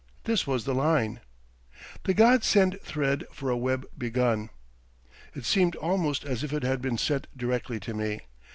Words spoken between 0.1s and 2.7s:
This was the line: "The gods